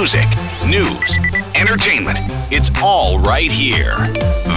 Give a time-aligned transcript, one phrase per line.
[0.00, 0.30] Music,
[0.66, 1.18] news,
[1.54, 2.16] entertainment.
[2.50, 3.94] It's all right here.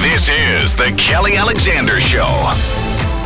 [0.02, 2.24] This is The Kelly Alexander Show.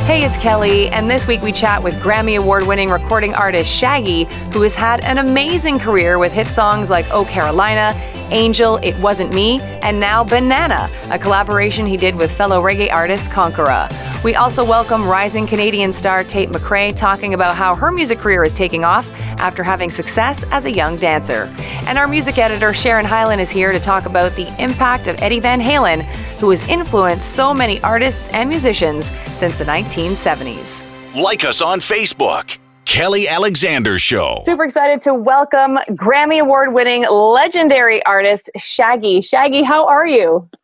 [0.08, 4.24] Hey, it's Kelly, and this week we chat with Grammy Award winning recording artist Shaggy,
[4.52, 7.94] who has had an amazing career with hit songs like Oh Carolina,
[8.31, 13.31] Angel, It Wasn't Me, and now Banana, a collaboration he did with fellow reggae artist
[13.31, 13.91] Conkarah.
[14.23, 18.53] We also welcome rising Canadian star Tate McRae talking about how her music career is
[18.53, 19.09] taking off
[19.40, 21.53] after having success as a young dancer.
[21.85, 25.40] And our music editor Sharon Hyland is here to talk about the impact of Eddie
[25.40, 26.02] Van Halen,
[26.40, 30.84] who has influenced so many artists and musicians since the 1970s.
[31.16, 32.57] Like us on Facebook.
[32.88, 34.41] Kelly Alexander Show.
[34.46, 39.20] Super excited to welcome Grammy Award winning legendary artist Shaggy.
[39.22, 40.50] Shaggy, how are you?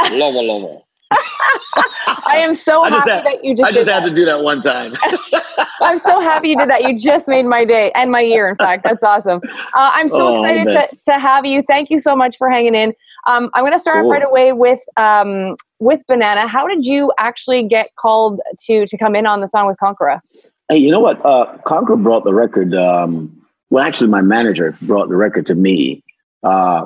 [0.00, 0.78] Oh, lover, lover.
[1.10, 4.08] I am so I happy had, that you just I just did had that.
[4.10, 4.94] to do that one time.
[5.82, 6.84] I'm so happy you did that.
[6.84, 8.84] You just made my day and my year, in fact.
[8.84, 9.40] That's awesome.
[9.74, 11.62] Uh, I'm so Oh, excited to, to have you.
[11.68, 12.94] Thank you so much for hanging in.
[13.26, 14.10] Um, I'm going to start Cool.
[14.12, 16.46] right away with um, with Banana.
[16.46, 20.20] How did you actually get called to to come in on the song with Conkarah?
[20.68, 21.24] Hey, you know what?
[21.24, 22.74] Uh, Conkarah brought the record.
[22.74, 23.34] Um,
[23.70, 26.02] well, actually, my manager brought the record to me
[26.42, 26.84] uh,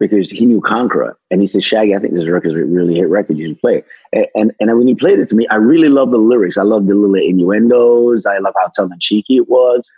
[0.00, 2.96] because he knew Conkarah, and he said, "Shaggy, I think this record is a really
[2.96, 3.38] hit record.
[3.38, 5.88] You should play it." And, and and when he played it to me, I really
[5.88, 6.58] loved the lyrics.
[6.58, 8.26] I loved the little innuendos.
[8.26, 9.88] I love how tongue in cheeky it was.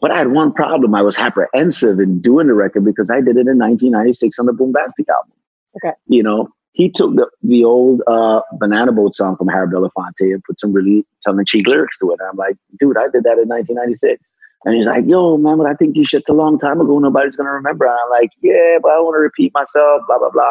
[0.00, 0.94] But I had one problem.
[0.94, 4.52] I was apprehensive in doing the record because I did it in 1996 on the
[4.52, 5.32] Boombastic album.
[5.76, 5.96] Okay.
[6.08, 10.42] You know, he took the, the old uh, Banana Boat song from Harry Belafonte and
[10.42, 12.18] put some really tongue-in-cheek lyrics to it.
[12.20, 14.30] And I'm like, dude, I did that in 1996.
[14.64, 16.04] And he's like, yo, man, but I think you.
[16.12, 16.98] It's a long time ago.
[16.98, 17.86] Nobody's going to remember.
[17.86, 20.42] And I'm like, yeah, but I want to repeat myself, blah, blah, blah.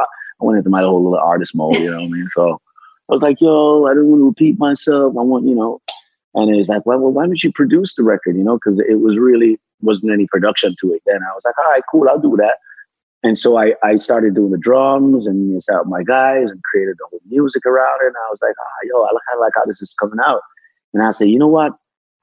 [0.41, 2.30] I went into my whole little artist mode, you know what I mean?
[2.35, 2.61] So
[3.09, 5.13] I was like, yo, I don't want to repeat myself.
[5.17, 5.81] I want, you know.
[6.35, 8.55] And he's like, well, well why don't you produce the record, you know?
[8.55, 11.19] Because it was really, wasn't any production to it then.
[11.21, 12.58] I was like, all right, cool, I'll do that.
[13.23, 16.97] And so I, I started doing the drums and set up my guys and created
[16.99, 18.07] the whole music around it.
[18.07, 20.42] And I was like, ah, yo, I kind of like how this is coming out.
[20.93, 21.71] And I said, you know what?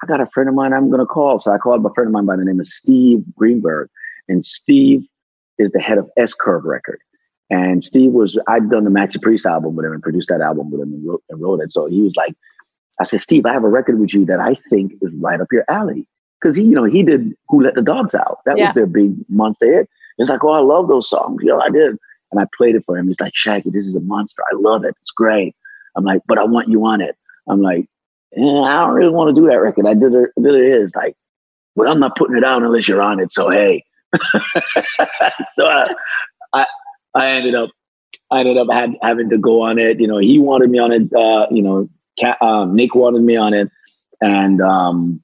[0.03, 1.39] I got a friend of mine I'm going to call.
[1.39, 3.89] So I called a friend of mine by the name of Steve Greenberg.
[4.29, 5.07] And Steve
[5.59, 7.01] is the head of S Curve Record.
[7.49, 10.71] And Steve was, I'd done the Maxi Priest album with him and produced that album
[10.71, 11.73] with him and wrote, and wrote it.
[11.73, 12.35] So he was like,
[13.01, 15.49] I said, Steve, I have a record with you that I think is right up
[15.51, 16.07] your alley.
[16.43, 18.39] Cause he, you know, he did Who Let the Dogs Out.
[18.47, 18.67] That Yeah.
[18.67, 19.89] was their big monster hit.
[20.17, 21.41] He's like, oh, I love those songs.
[21.43, 21.97] Yeah, I did.
[22.33, 23.07] And I played it for him.
[23.09, 24.43] He's like, Shaggy, this is a monster.
[24.53, 24.95] I love it.
[25.01, 25.55] It's great.
[25.97, 27.17] I'm like, but I want you on it.
[27.49, 27.89] I'm like,
[28.37, 29.87] eh, I don't really want to do that record.
[29.87, 30.31] I did it.
[30.41, 31.17] Did it is like,
[31.77, 33.33] but I'm not putting it out unless you're on it.
[33.33, 33.85] So hey,
[35.55, 35.85] so I,
[36.53, 36.67] I,
[37.15, 37.71] I ended up,
[38.31, 40.01] I ended up had, having to go on it.
[40.01, 41.13] You know, he wanted me on it.
[41.13, 41.89] Uh, you know,
[42.41, 43.71] um, Nick wanted me on it,
[44.21, 45.23] and um,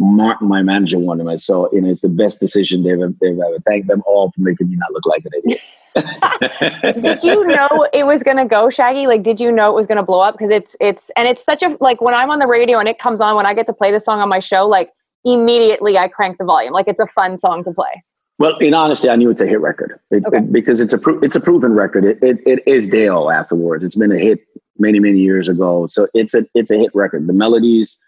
[0.00, 1.38] Mark, my manager, wanted me.
[1.38, 3.58] So you know, it's the best decision they've ever, they've ever.
[3.66, 5.60] Thank them all for making me not look like an idiot.
[7.02, 9.06] did you know it was going to go Shaggy?
[9.06, 10.34] Like, did you know it was going to blow up?
[10.34, 12.98] Because it's it's and it's such a like when I'm on the radio and it
[12.98, 14.90] comes on when I get to play the song on my show, like
[15.24, 16.72] immediately I crank the volume.
[16.72, 18.02] Like it's a fun song to play.
[18.38, 20.38] Well, in honesty, I knew it's a hit record It- Okay.
[20.38, 22.04] it- because it's a pro- it's a proven record.
[22.06, 23.84] It, it it is Dale afterwards.
[23.84, 24.40] It's been a hit
[24.78, 27.26] many many years ago, so it's a it's a hit record.
[27.26, 27.98] The melodies,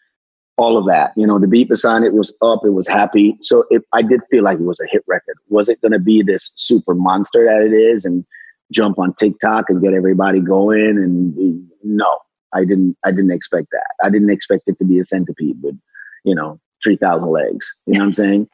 [0.59, 2.61] all of that, you know, the beat beside it was up.
[2.65, 3.37] It was happy.
[3.41, 5.37] So it, I did feel like it was a hit record.
[5.49, 8.25] Was it going to be this super monster that it is and
[8.71, 10.99] jump on TikTok and get everybody going?
[10.99, 12.19] And no,
[12.53, 12.97] I didn't.
[13.05, 13.91] I didn't expect that.
[14.05, 15.79] I didn't expect it to be a centipede with,
[16.25, 17.73] you know, three thousand legs.
[17.87, 18.49] You know what I'm saying?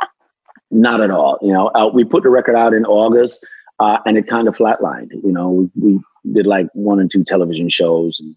[0.70, 1.38] Not at all.
[1.42, 3.46] You know, uh, we put the record out in August,
[3.78, 5.12] uh, and it kind of flatlined.
[5.22, 6.00] You know, we, we
[6.32, 8.34] did like one and two television shows, and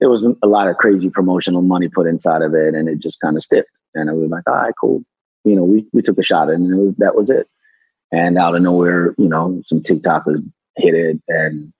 [0.00, 3.20] there was a lot of crazy promotional money put inside of it, and it just
[3.20, 3.68] kind of stiffed.
[3.94, 5.04] And I was like, all right, cool.
[5.44, 7.48] You know, we we took a shot, and was, that was it.
[8.12, 10.42] And out of nowhere, you know, some TikTokers
[10.76, 11.72] hit it, and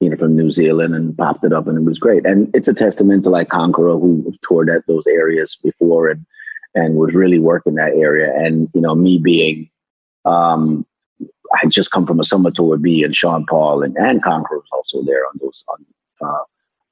[0.00, 2.26] you know, from New Zealand, and popped it up, and it was great.
[2.26, 6.24] And it's a testament to like Conkarah, who toured at those areas before, and
[6.74, 8.32] and was really working that area.
[8.34, 9.70] And you know, me being,
[10.24, 10.86] um,
[11.54, 14.22] I had just come from a summer tour with B and Sean Paul and and
[14.22, 15.86] Conkarah was also there on those on
[16.20, 16.42] uh,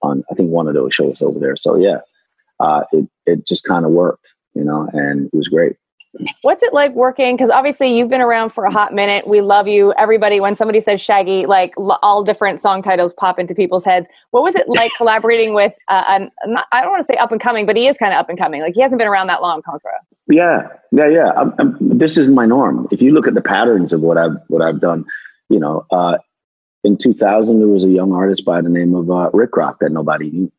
[0.03, 1.57] on I think one of those shows over there.
[1.57, 1.99] So yeah,
[2.59, 5.77] uh, it it just kind of worked, you know, and it was great.
[6.43, 7.37] What's it like working?
[7.37, 9.29] Because obviously you've been around for a hot minute.
[9.29, 9.93] We love you.
[9.93, 14.09] Everybody, when somebody says Shaggy, like l- all different song titles pop into people's heads.
[14.33, 15.73] What was it like collaborating with?
[15.87, 18.13] Uh, an, not, I don't want to say up and coming, but he is kind
[18.13, 18.61] of up and coming.
[18.61, 20.01] Like he hasn't been around that long, Conkarah.
[20.29, 21.33] Yeah, yeah, yeah.
[21.37, 22.89] I'm, I'm, this is my norm.
[22.91, 25.05] If you look at the patterns of what I've what I've done,
[25.49, 26.19] you know, uh,
[26.85, 30.31] in 2000 there was a young artist by the name of uh, Rikrok that nobody
[30.31, 30.53] knew.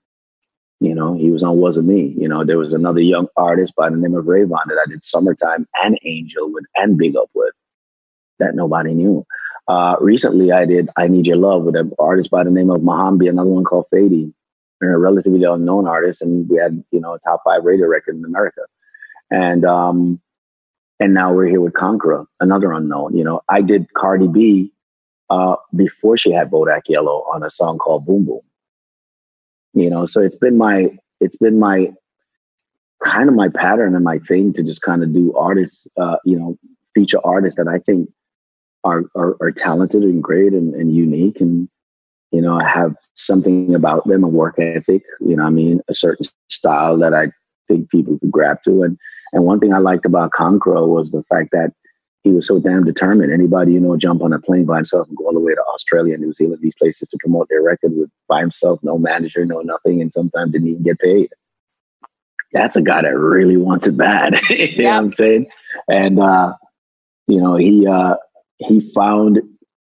[0.79, 2.15] You know, he was on Wasn't Me.
[2.17, 5.03] You know, there was another young artist by the name of Rayvon that I did
[5.03, 7.53] Summertime and Angel with and Big Up with.
[8.39, 9.25] that nobody knew.
[9.67, 12.81] Uh, recently, I did "I Need Your Love" with an artist by the name of
[12.81, 14.33] Mohombi, another one called Faydee,
[14.81, 18.15] and a relatively unknown artist, and we had you know a top five radio record
[18.15, 18.61] in America,
[19.29, 20.19] and um,
[20.99, 23.15] and now we're here with Conkarah, another unknown.
[23.15, 24.73] You know, I did Cardi B
[25.31, 28.41] uh, before she had Bodak Yellow on a song called Boom Boom.
[29.73, 30.89] You know, so it's been my
[31.21, 31.93] it's been my
[33.01, 36.37] kind of my pattern and my thing to just kind of do artists, uh, you
[36.37, 36.57] know,
[36.93, 38.09] feature artists that I think
[38.83, 41.69] are are, are talented and great and, and unique and
[42.31, 45.03] you know have something about them, a work ethic.
[45.21, 47.31] You know, I mean, a certain style that I
[47.69, 48.83] think people could grab to.
[48.83, 48.97] And
[49.31, 51.71] and one thing I liked about Conkarah was the fact that
[52.23, 53.31] he was so damn determined.
[53.31, 55.63] Anybody, you know, jump on a plane by himself and go all the way to
[55.73, 59.61] Australia, New Zealand, these places to promote their record with by himself, no manager, no
[59.61, 61.29] nothing, and sometimes didn't even get paid.
[62.53, 64.39] That's a guy that really wants it bad.
[64.49, 64.83] you yeah.
[64.83, 65.47] know what I'm saying?
[65.87, 66.53] And uh,
[67.27, 68.17] you know, he uh
[68.57, 69.39] he found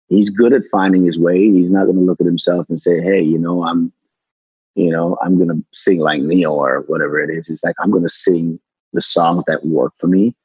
[0.09, 1.39] he's good at finding his way.
[1.39, 3.91] He's not gonna look at himself and say, Hey, you know, I'm
[4.75, 7.49] you know, I'm gonna sing like Ne-Yo or whatever it is.
[7.49, 8.59] It's like I'm gonna sing
[8.93, 10.35] the songs that work for me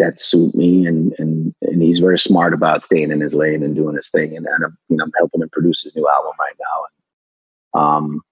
[0.00, 3.76] that suit me and and and he's very smart about staying in his lane and
[3.76, 6.32] doing his thing and, and I'm, you know I'm helping him produce his new album
[6.40, 6.86] right now.
[7.74, 8.22] And um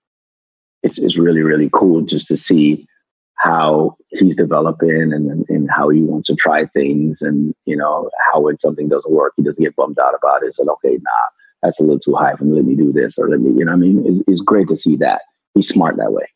[0.83, 2.87] it's it's really really cool just to see
[3.35, 8.41] how he's developing and, and how he wants to try things and you know how
[8.41, 10.57] when something doesn't work he doesn't get bummed out about it.
[10.59, 11.27] Like okay nah
[11.63, 12.57] that's a little too high for me.
[12.57, 14.05] Let me do this or let me you know I mean?
[14.07, 15.21] It's, it's great to see that.
[15.55, 16.27] He's smart that way.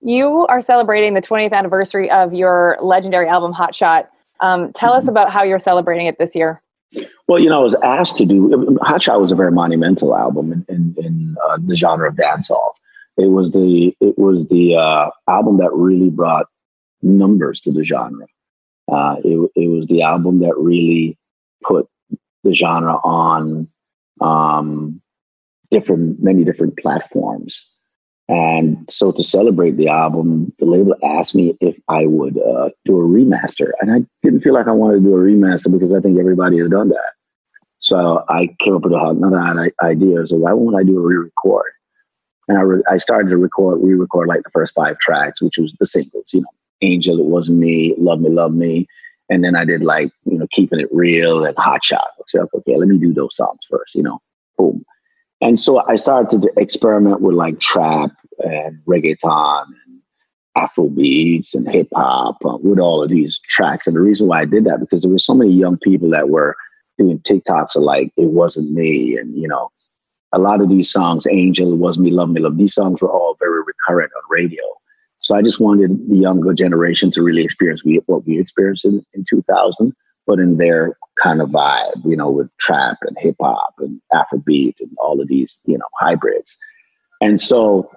[0.00, 4.10] You are celebrating the 20th anniversary of your legendary album hot shot
[4.40, 6.62] um, tell us about how you're celebrating it this year.
[7.28, 10.52] Well, you know, I was asked to do Hot Shot was a very monumental album
[10.52, 12.72] in, in, in uh, the genre of dancehall.
[13.16, 16.46] It was the it was the uh, album that really brought
[17.02, 18.26] numbers to the genre.
[18.90, 21.18] Uh, it, it was the album that really
[21.64, 21.88] put
[22.44, 23.68] the genre on
[24.20, 25.00] um,
[25.70, 27.68] different many different platforms.
[28.28, 32.98] And so to celebrate the album, the label asked me if I would uh, do
[32.98, 33.70] a remaster.
[33.80, 36.58] And I didn't feel like I wanted to do a remaster because I think everybody
[36.58, 37.12] has done that.
[37.78, 40.26] So I came up with another idea.
[40.26, 41.70] So why won't I do a re-record?
[42.48, 45.74] And I, re- I started to record, re-record like the first five tracks, which was
[45.78, 46.48] the singles, you know,
[46.80, 48.88] Angel, It Wasn't Me, Love Me, Love Me.
[49.28, 52.08] And then I did like, you know, Keeping It Real and Hot Shot.
[52.26, 54.20] So, okay, let me do those songs first, you know,
[54.56, 54.84] boom.
[55.40, 60.00] And so I started to experiment with like trap and reggaeton and
[60.56, 63.86] Afro beats and hip hop uh, with all of these tracks.
[63.86, 66.30] And the reason why I did that because there were so many young people that
[66.30, 66.56] were
[66.98, 69.70] doing TikToks of like it wasn't me, and you know,
[70.32, 72.56] a lot of these songs, Angel, it was me, love me, love.
[72.56, 74.62] These songs were all very recurrent on radio.
[75.20, 79.24] So I just wanted the younger generation to really experience what we experienced in, in
[79.28, 79.92] 2000
[80.26, 84.80] but in their kind of vibe, you know, with trap and hip hop and Afrobeat
[84.80, 86.56] and all of these, you know, hybrids.
[87.20, 87.90] And so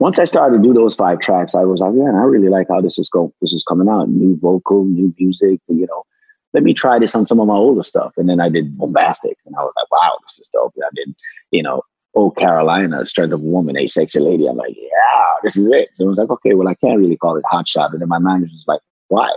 [0.00, 2.68] once I started to do those five tracks, I was like, yeah, I really like
[2.68, 3.32] how this is going.
[3.40, 5.60] This is coming out, new vocal, new music.
[5.68, 6.04] You know,
[6.52, 8.12] let me try this on some of my older stuff.
[8.16, 10.74] And then I did Boombastic, and I was like, wow, this is dope.
[10.78, 11.14] I did,
[11.50, 11.82] you know,
[12.14, 14.46] Oh Carolina, Strength of a Woman, A Sexy Lady.
[14.46, 15.90] I'm like, yeah, this is it.
[15.94, 17.92] So I was like, okay, well, I can't really call it Hot Shot.
[17.92, 19.30] And then my manager was like, why?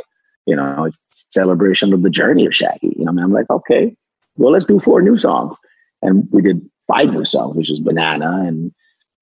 [0.46, 0.98] You know, it's
[1.30, 2.96] celebration of the journey of Shaggy.
[2.98, 3.96] You know, I mean, I'm like, okay,
[4.38, 5.56] well, let's do four new songs.
[6.02, 8.44] And we did five new songs, which is Banana.
[8.48, 8.72] And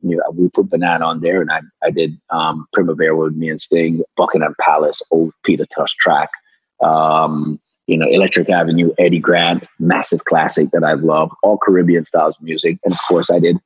[0.02, 1.42] you know, we put Banana on there.
[1.42, 5.94] And I, I did um, Primavera with me and Sting, Buckingham Palace, old Peter Tosh
[5.96, 6.30] track.
[6.82, 12.36] Um, you know, Electric Avenue, Eddie Grant, massive classic that I've loved, all Caribbean styles
[12.40, 12.78] music.
[12.86, 13.58] And of course, I did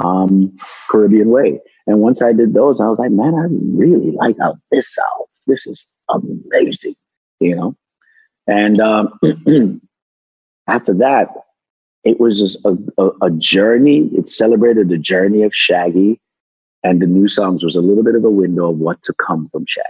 [0.00, 0.56] um,
[0.90, 1.60] Caribbean Way.
[1.86, 3.46] And once I did those, I was like, man, I
[3.78, 5.37] really like how this sounds.
[5.48, 6.94] This is amazing,
[7.40, 7.76] you know?
[8.46, 9.18] And um,
[10.68, 11.28] after that,
[12.04, 14.08] it was just a, a, a, journey.
[14.16, 16.20] It celebrated the journey of Shaggy,
[16.84, 19.48] and the new songs was a little bit of a window of what to come
[19.50, 19.86] from Shaggy.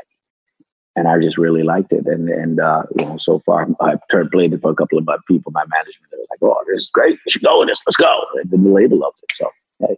[0.97, 2.07] And I just really liked it.
[2.07, 5.05] And and uh, you know, so far I've turned played it for a couple of
[5.05, 6.11] my people, my management.
[6.11, 7.19] They were like, "Oh, this is great.
[7.25, 7.81] We should go with this.
[7.87, 9.31] Let's go." And the label loves it.
[9.37, 9.51] So.
[9.81, 9.97] Hey.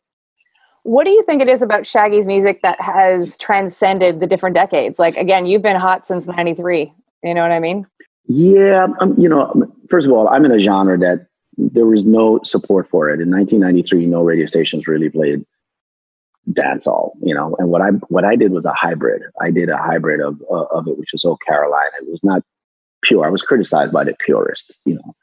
[0.83, 4.99] What do you think it is about Shaggy's music that has transcended the different decades?
[4.99, 6.93] Like again, you've been hot since '93.
[7.23, 7.87] You know what I mean?
[8.27, 8.87] Yeah,
[9.19, 9.53] you know,
[9.91, 11.27] first of all, I'm in a genre that
[11.59, 13.21] there was no support for it.
[13.21, 15.45] In 1993, no radio stations really played
[16.51, 17.55] dancehall, you know.
[17.59, 19.23] And what I what I did was a hybrid.
[19.41, 21.91] I did a hybrid of uh, of it, which was so Carolina.
[22.01, 22.43] It was not
[23.03, 23.27] pure.
[23.27, 25.15] I was criticized by the purists, you know,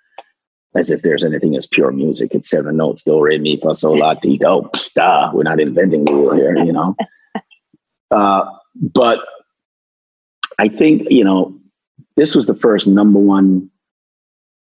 [0.77, 2.33] as if there's anything as pure music.
[2.33, 4.69] It's seven notes: do, re, mi, fa, sol, la, ti, do.
[4.95, 6.95] Duh, we're not inventing the wheel here, you know.
[8.11, 9.19] uh, but
[10.59, 11.59] I think you know
[12.15, 13.69] this was the first number one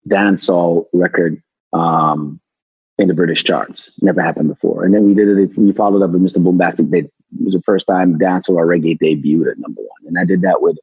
[0.09, 1.43] dancehall record
[1.73, 2.41] um,
[2.99, 3.91] in the British charts.
[4.01, 4.85] Never happened before.
[4.85, 5.57] And then we did it.
[5.57, 6.43] We followed up with Mr.
[6.43, 6.93] Boombastic.
[6.93, 10.07] It was the first time dancehall or reggae debuted at number one.
[10.07, 10.79] And I did that with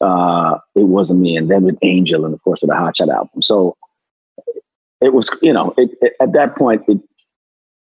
[0.00, 3.08] uh, It Wasn't Me, and then with Angel, and of course with the Hot Shot
[3.08, 3.42] album.
[3.42, 3.76] So
[5.02, 6.98] it was, you know, it, it, at that point, it,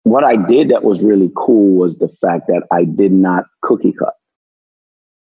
[0.03, 3.93] what I did that was really cool was the fact that I did not cookie
[3.93, 4.15] cut.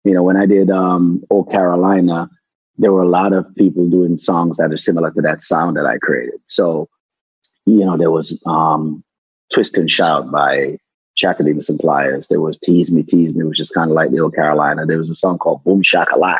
[0.04, 2.28] You know, when I did um, Old Carolina,
[2.78, 5.86] there were a lot of people doing songs that are similar to that sound that
[5.86, 6.40] I created.
[6.46, 6.88] So,
[7.66, 9.04] you know, there was um,
[9.52, 10.78] Twist and Shout by
[11.16, 12.28] Chaka Demus and Pliers.
[12.28, 14.86] There was Tease Me, Tease Me, which is kind of like the Old Carolina.
[14.86, 16.38] There was a song called Boom Shakalak,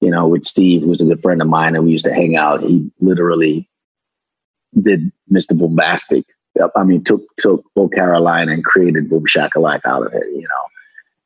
[0.00, 2.14] you know, with Steve, who was a good friend of mine, and we used to
[2.14, 2.62] hang out.
[2.62, 3.68] He literally
[4.82, 5.52] did Mr.
[5.52, 6.24] Boombastic.
[6.76, 10.68] I mean, took took Old Carolina and created Boom Shakalak out of it, you know.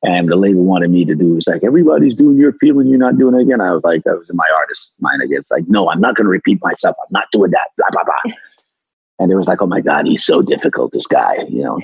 [0.05, 3.19] And the label wanted me to do was like, everybody's doing your feeling, you're not
[3.19, 3.61] doing it again.
[3.61, 5.39] I was like, that was in my artist mind again.
[5.39, 6.97] It's like, no, I'm not going to repeat myself.
[7.01, 7.69] I'm not doing that.
[7.79, 8.35] Blah blah blah.
[9.21, 10.93] and it was like, oh my god, he's so difficult.
[10.93, 11.81] This guy, you know.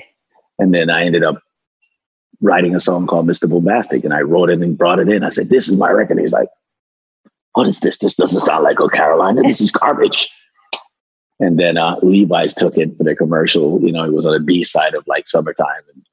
[0.59, 1.41] And then I ended up
[2.41, 3.49] writing a song called Mr.
[3.49, 5.23] Boombastic and I wrote it and brought it in.
[5.23, 6.49] I said, "This is my record." He's like,
[7.53, 7.97] "What is this?
[7.97, 9.41] This doesn't sound like Oh Carolina.
[9.41, 10.29] This is garbage."
[11.39, 13.81] And then uh, Levi's took it for the commercial.
[13.81, 16.05] You know, it was on the B side of like "Summertime," and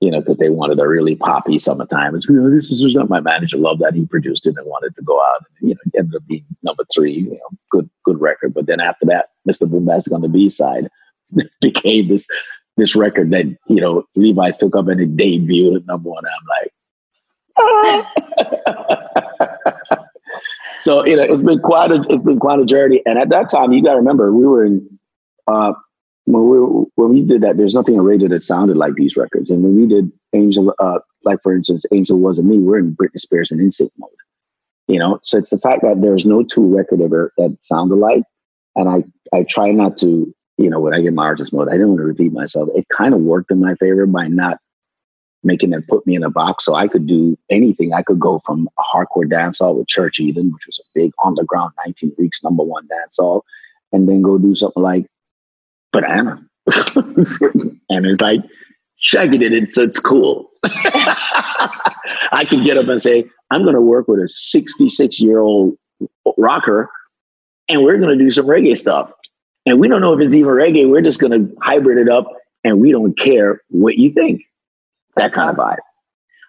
[0.00, 3.20] you know, because they wanted a really poppy "Summertime." It's you know, this is my
[3.20, 5.42] manager loved that he produced it and wanted to go out.
[5.60, 7.12] And, you know, ended up being number three.
[7.12, 8.52] You know, good good record.
[8.54, 9.68] But then after that, Mr.
[9.68, 10.88] Boombastic on the B side
[11.60, 12.26] became this
[12.76, 16.24] this record that you know Levi's took up and it debuted at number one.
[16.26, 16.72] I'm like,
[20.84, 23.02] so you know it's been quite a it's been quite a journey.
[23.06, 24.98] And at that time, you got to remember we were in
[25.46, 25.72] uh,
[26.26, 27.56] when we when we did that.
[27.56, 29.50] There's nothing in radio that sounded like these records.
[29.50, 32.58] And when we did Angel, uh, like for instance, Angel wasn't me.
[32.58, 34.10] We're in Britney Spears and NSYNC mode.
[34.86, 38.24] You know, so it's the fact that there's no two record ever that sound alike.
[38.76, 39.04] And I
[39.36, 42.00] I try not to you know, when I get my artist mode, I didn't want
[42.00, 42.68] to repeat myself.
[42.74, 44.58] It kind of worked in my favor by not
[45.44, 46.64] making them put me in a box.
[46.64, 47.92] So I could do anything.
[47.92, 51.72] I could go from a hardcore dancehall with Church Heathen, which was a big underground
[51.84, 53.42] 19 weeks number one dancehall,
[53.92, 55.06] and then go do something like
[55.92, 56.42] Banana.
[56.96, 58.40] and it's like,
[58.96, 60.50] Shaggy did it, so it's cool.
[60.64, 65.76] I can get up and say, I'm going to work with a 66 year old
[66.38, 66.90] rocker
[67.68, 69.10] and we're going to do some reggae stuff.
[69.66, 70.88] And we don't know if it's even reggae.
[70.88, 72.26] We're just going to hybrid it up
[72.64, 74.42] and we don't care what you think.
[75.16, 75.78] That kind of vibe.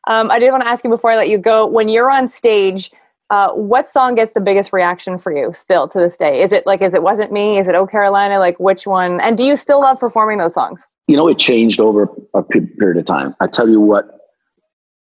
[0.07, 2.27] Um, I did want to ask you before I let you go when you're on
[2.27, 2.91] stage,
[3.31, 6.41] uh, what song gets the biggest reaction for you still to this day?
[6.41, 7.57] Is it like, is it Wasn't Me?
[7.57, 8.37] Is it Oh Carolina?
[8.37, 9.19] Like, which one?
[9.19, 10.87] And do you still love performing those songs?
[11.07, 13.35] You know, it changed over a period of time.
[13.39, 14.19] I tell you what,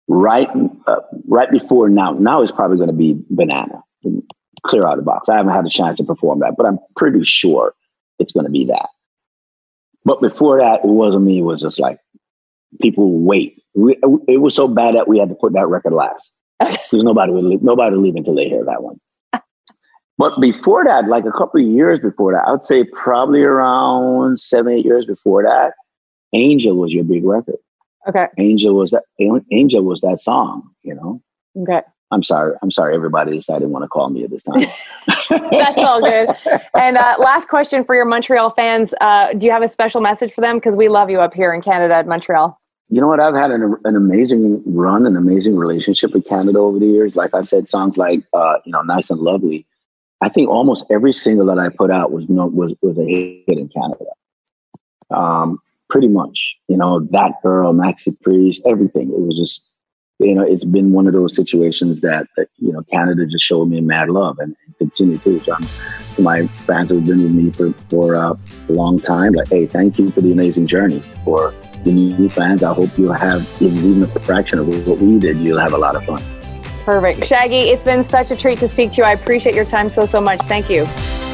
[0.07, 0.47] right,
[0.85, 3.81] uh, right before now, now is probably going to be Banana,
[4.65, 5.29] clear out of the box.
[5.29, 7.73] I haven't had a chance to perform that, but I'm pretty sure
[8.19, 8.89] it's going to be that.
[10.05, 11.39] But before that, it wasn't me.
[11.39, 11.99] It was just like
[12.81, 13.61] people wait.
[13.75, 17.31] We, it was so bad that we had to put that record last because nobody
[17.31, 18.99] would leave, nobody would leave until they hear that one.
[20.17, 24.39] but before that, like a couple of years before that, I would say probably around
[24.39, 25.73] seven, eight years before that,
[26.33, 27.57] Angel was your big record.
[28.07, 28.27] Okay.
[28.37, 29.03] Angel was that
[29.51, 31.21] Angel was that song, you know.
[31.61, 31.81] Okay.
[32.11, 32.55] I'm sorry.
[32.61, 32.93] I'm sorry.
[32.93, 34.61] Everybody decided want to call me at this time.
[35.29, 36.29] That's all good.
[36.75, 40.31] And uh, last question for your Montreal fans: uh, Do you have a special message
[40.31, 40.57] for them?
[40.57, 42.59] Because we love you up here in Canada at Montreal.
[42.93, 43.19] You know what?
[43.19, 47.15] I've had an, an amazing run, an amazing relationship with Canada over the years.
[47.15, 49.65] Like I said, songs like uh, you know, "Nice and Lovely."
[50.21, 53.57] I think almost every single that I put out was no, was was a hit
[53.57, 54.05] in Canada.
[55.09, 55.59] Um,
[55.89, 59.09] pretty much, you know, that girl, Maxi Priest, everything.
[59.09, 59.67] It was just
[60.19, 63.69] you know, it's been one of those situations that, that you know, Canada just showed
[63.69, 65.39] me mad love and, and continue to.
[65.39, 68.35] So I'm, my fans who've been with me for, for uh,
[68.69, 70.99] a long time, like, hey, thank you for the amazing journey.
[71.25, 74.99] For the new fans, I hope you'll have, if it's even a fraction of what
[74.99, 76.21] we did, you'll have a lot of fun.
[76.85, 77.25] Perfect.
[77.25, 79.03] Shaggy, it's been such a treat to speak to you.
[79.03, 80.41] I appreciate your time so, so much.
[80.41, 80.85] Thank you.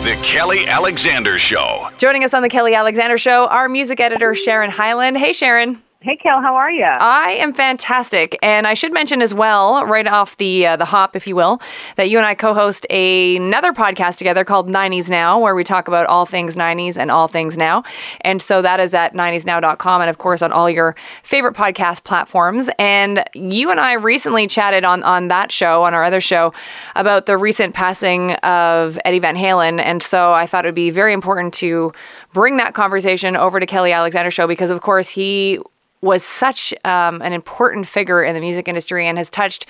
[0.04, 1.90] The Kelly Alexander Show.
[1.98, 5.18] Joining us on The Kelly Alexander Show, our music editor, Sharon Hyland.
[5.18, 5.82] Hey, Sharon.
[6.02, 6.86] Hey, Kel, how are you?
[6.86, 11.14] I am fantastic, and I should mention as well, right off the uh, the hop,
[11.14, 11.60] if you will,
[11.98, 15.90] that you and I co-host a, another podcast together called 90s Now, where we talk
[15.90, 17.84] about all things 90s and all things now.
[18.22, 22.70] And so that is at 90snow.com, and of course on all your favorite podcast platforms.
[22.80, 26.54] And you and I recently chatted on on that show, on our other show,
[26.96, 30.92] about the recent passing of Eddie Van Halen, and so I thought it would be
[30.92, 31.92] very important to
[32.32, 35.60] bring that conversation over to Kelly Alexander show because, of course, he
[36.02, 39.66] was such um, an important figure in the music industry and has touched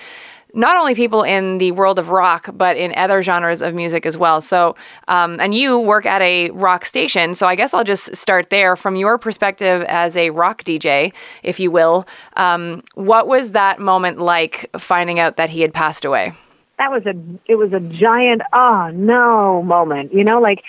[0.54, 4.18] not only people in the world of rock, but in other genres of music as
[4.18, 4.40] well.
[4.40, 4.74] So,
[5.08, 7.34] um, and you work at a rock station.
[7.34, 11.60] So I guess I'll just start there from your perspective as a rock DJ, if
[11.60, 12.06] you will.
[12.36, 16.32] Um, what was that moment like finding out that he had passed away?
[16.78, 17.14] That was a,
[17.46, 20.62] it was a giant, oh no moment, you know, like,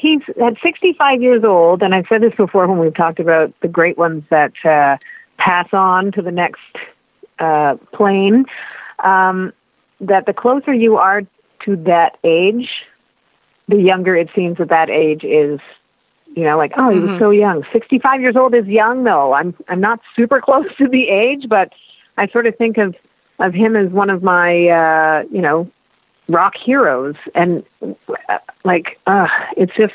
[0.00, 3.68] he's at 65 years old, and I've said this before when we've talked about the
[3.68, 4.96] great ones that uh,
[5.38, 6.60] pass on to the next
[7.38, 8.46] uh, plane.
[9.04, 9.52] Um,
[10.00, 11.22] that the closer you are
[11.64, 12.70] to that age,
[13.68, 15.60] the younger it seems that that age is.
[16.36, 17.18] You know, like oh, he was mm-hmm.
[17.18, 17.64] so young.
[17.72, 19.32] 65 years old is young, though.
[19.32, 21.72] I'm I'm not super close to the age, but
[22.16, 22.94] I sort of think of
[23.40, 25.68] of him as one of my uh, you know
[26.30, 27.16] rock heroes.
[27.34, 29.94] And uh, like uh it's just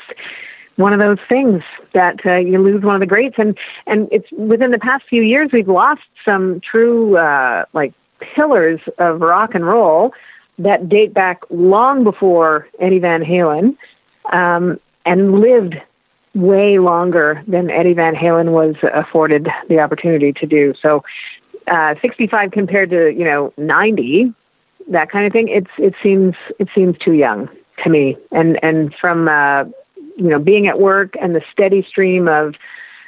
[0.76, 1.62] one of those things
[1.94, 3.36] that uh, you lose one of the greats.
[3.38, 8.80] And and it's within the past few years we've lost some true uh like pillars
[8.98, 10.12] of rock and roll
[10.58, 13.76] that date back long before Eddie Van Halen
[14.32, 15.74] um and lived
[16.34, 20.74] way longer than Eddie Van Halen was afforded the opportunity to do.
[20.80, 21.02] So
[21.66, 24.34] uh 65 compared to you know 90
[24.88, 27.48] that kind of thing, it's it seems it seems too young
[27.84, 28.16] to me.
[28.32, 29.64] And and from uh,
[30.16, 32.54] you know being at work and the steady stream of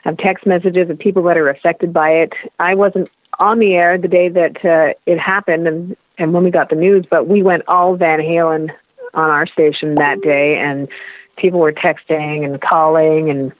[0.04, 3.98] of text messages of people that are affected by it, I wasn't on the air
[3.98, 7.42] the day that uh, it happened and and when we got the news, but we
[7.42, 8.70] went all Van Halen
[9.14, 10.88] on our station that day, and
[11.36, 13.52] people were texting and calling and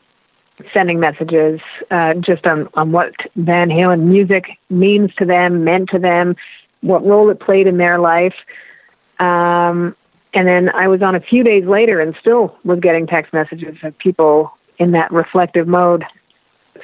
[0.74, 1.60] sending messages
[1.90, 6.34] uh, just on, on what Van Halen music means to them, meant to them,
[6.80, 8.34] what role it played in their life.
[9.18, 9.96] Um,
[10.34, 13.76] and then I was on a few days later and still was getting text messages
[13.82, 16.04] of people in that reflective mode.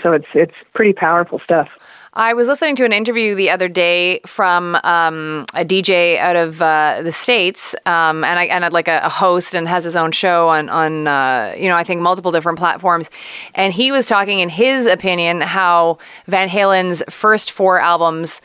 [0.03, 1.69] So it's it's pretty powerful stuff.
[2.15, 6.61] I was listening to an interview the other day from um, a DJ out of
[6.61, 10.11] uh, the states, um, and I and like a, a, host and has his own
[10.11, 13.09] show on on uh, you know I think multiple different platforms,
[13.55, 18.41] and he was talking in his opinion how Van Halen's first four albums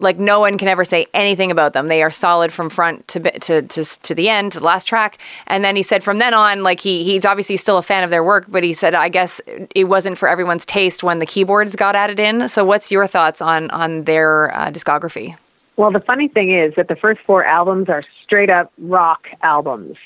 [0.00, 1.88] like no one can ever say anything about them.
[1.88, 5.18] They are solid from front to to to, to the end, to the last track.
[5.46, 8.10] And then he said from then on, like he he's obviously still a fan of
[8.10, 9.40] their work, but he said I guess
[9.74, 12.48] it wasn't for everyone's taste when the keyboards got added in.
[12.48, 15.36] So what's your thoughts on on their uh, discography?
[15.76, 19.96] Well, the funny thing is that the first four albums are straight up rock albums.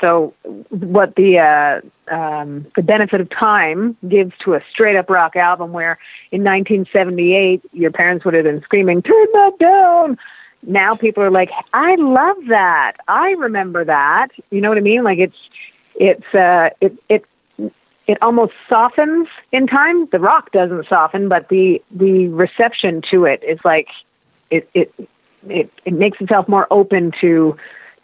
[0.00, 0.32] So,
[0.70, 5.72] what the uh, um, the benefit of time gives to a straight up rock album,
[5.72, 5.98] where
[6.30, 10.18] in 1978 your parents would have been screaming, "Turn that down!"
[10.62, 12.94] Now people are like, "I love that.
[13.08, 15.04] I remember that." You know what I mean?
[15.04, 15.36] Like it's
[15.94, 17.24] it's uh, it it
[18.06, 20.06] it almost softens in time.
[20.12, 23.88] The rock doesn't soften, but the the reception to it is like
[24.50, 24.92] it it
[25.48, 27.56] it, it makes itself more open to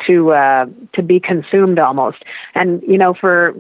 [0.07, 2.19] to uh, to be consumed almost.
[2.55, 3.55] And you know, for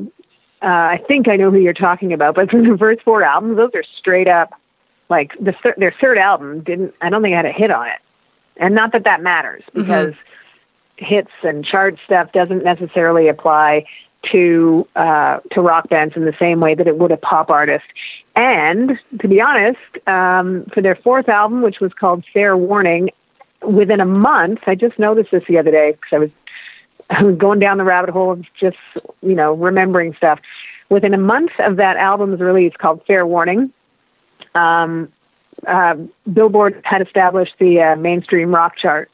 [0.62, 3.56] uh, I think I know who you're talking about, but for the first four albums,
[3.56, 4.50] those are straight up
[5.08, 6.94] like the thir- their third album didn't.
[7.00, 8.00] I don't think it had a hit on it,
[8.56, 9.80] and not that that matters mm-hmm.
[9.80, 11.04] because mm-hmm.
[11.04, 13.84] hits and chart stuff doesn't necessarily apply
[14.30, 17.84] to uh, to rock bands in the same way that it would a pop artist.
[18.34, 23.10] And to be honest, um, for their fourth album, which was called Fair Warning,
[23.62, 26.30] within a month, I just noticed this the other day because I was
[27.38, 28.76] Going down the rabbit hole of just
[29.22, 30.40] you know remembering stuff.
[30.88, 33.72] Within a month of that album's release, called Fair Warning,
[34.54, 35.10] um,
[35.66, 35.94] uh,
[36.30, 39.10] Billboard had established the uh, mainstream rock chart.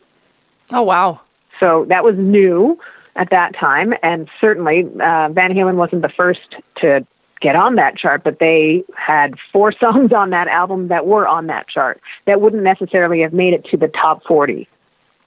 [0.72, 1.20] Oh wow!
[1.60, 2.78] So that was new
[3.16, 7.06] at that time, and certainly uh, Van Halen wasn't the first to
[7.40, 11.46] get on that chart, but they had four songs on that album that were on
[11.46, 14.68] that chart that wouldn't necessarily have made it to the top 40.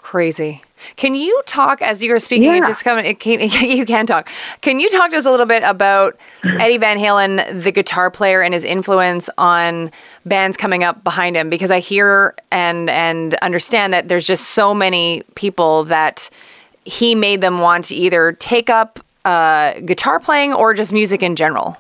[0.02, 0.62] Crazy.
[0.96, 2.46] Can you talk as you were speaking?
[2.46, 2.66] Yeah.
[2.66, 2.86] just.
[2.86, 4.30] It can, you can talk.
[4.62, 8.42] Can you talk to us a little bit about Eddie Van Halen, the guitar player,
[8.42, 9.92] and his influence on
[10.26, 11.50] bands coming up behind him?
[11.50, 16.30] Because I hear and and understand that there's just so many people that
[16.84, 21.36] he made them want to either take up uh, guitar playing or just music in
[21.36, 21.78] general.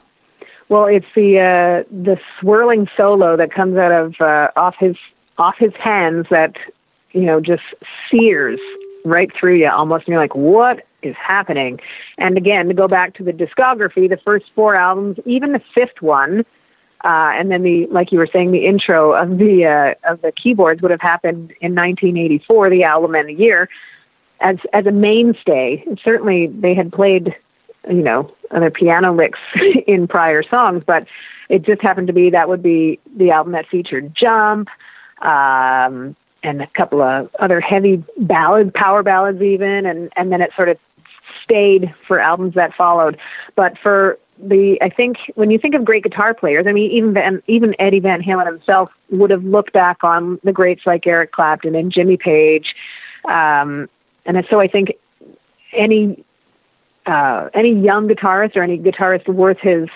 [0.69, 4.95] Well, it's the uh, the swirling solo that comes out of uh, off his
[5.37, 6.55] off his hands that
[7.13, 7.63] you know just
[8.09, 8.59] sears
[9.03, 11.79] right through you almost, and you're like, what is happening?
[12.17, 16.01] And again, to go back to the discography, the first four albums, even the fifth
[16.01, 16.41] one,
[17.03, 20.31] uh, and then the like you were saying, the intro of the uh, of the
[20.31, 23.69] keyboards would have happened in 1984, the album and the year,
[24.39, 25.83] as as a mainstay.
[25.87, 27.35] And certainly, they had played
[27.89, 29.39] you know, other piano licks
[29.87, 31.07] in prior songs, but
[31.49, 34.69] it just happened to be that would be the album that featured Jump,
[35.21, 40.51] um, and a couple of other heavy ballads, power ballads even, and and then it
[40.55, 40.77] sort of
[41.43, 43.17] stayed for albums that followed.
[43.55, 47.13] But for the I think when you think of great guitar players, I mean even
[47.13, 51.31] Van, even Eddie Van Halen himself would have looked back on the greats like Eric
[51.31, 52.73] Clapton and Jimmy Page,
[53.25, 53.89] um,
[54.25, 54.93] and so I think
[55.73, 56.23] any
[57.05, 59.89] uh, any young guitarist or any guitarist worth his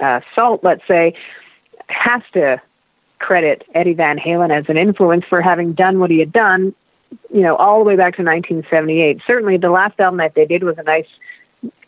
[0.00, 1.14] uh, salt, let's say,
[1.88, 2.60] has to
[3.18, 6.74] credit Eddie Van Halen as an influence for having done what he had done,
[7.32, 9.20] you know, all the way back to 1978.
[9.26, 11.06] Certainly, the last album that they did was a nice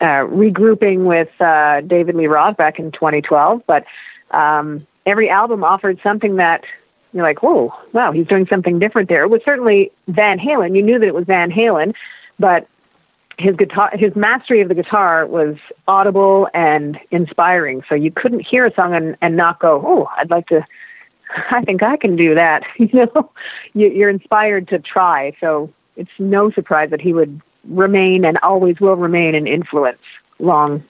[0.01, 3.85] uh, regrouping with uh, David Lee Roth back in 2012, but
[4.31, 6.63] um, every album offered something that
[7.13, 9.23] you're like, whoa, wow, he's doing something different there.
[9.23, 10.75] It was certainly Van Halen.
[10.75, 11.93] You knew that it was Van Halen,
[12.39, 12.67] but
[13.37, 15.55] his guitar his mastery of the guitar was
[15.87, 20.31] audible and inspiring so you couldn't hear a song and, and not go oh i'd
[20.31, 20.65] like to
[21.51, 23.31] i think i can do that you know
[23.73, 28.79] you, you're inspired to try so it's no surprise that he would remain and always
[28.79, 29.99] will remain an influence
[30.39, 30.83] long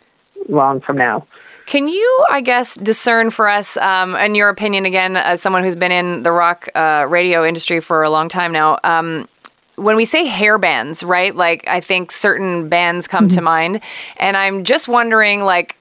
[0.50, 1.26] long from now
[1.66, 5.76] can you, I guess, discern for us, um, in your opinion, again, as someone who's
[5.76, 9.28] been in the rock uh, radio industry for a long time now, um,
[9.76, 11.36] when we say hair bands, right?
[11.36, 13.36] Like I think certain bands come mm-hmm.
[13.36, 13.82] to mind,
[14.18, 15.78] and I'm just wondering, like,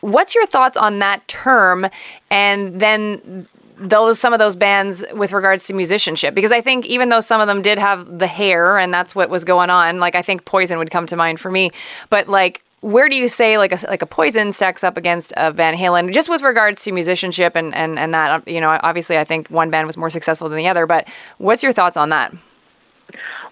[0.00, 1.86] what's your thoughts on that term?
[2.30, 3.46] And then
[3.78, 7.40] those some of those bands with regards to musicianship because I think even though some
[7.40, 10.44] of them did have the hair and that's what was going on like I think
[10.44, 11.72] Poison would come to mind for me
[12.08, 15.52] but like where do you say like a like a Poison stacks up against a
[15.52, 19.24] Van Halen just with regards to musicianship and and and that you know obviously I
[19.24, 21.06] think one band was more successful than the other but
[21.38, 22.32] what's your thoughts on that?